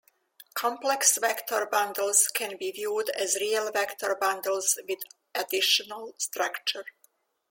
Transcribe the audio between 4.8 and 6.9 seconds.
with additional structure.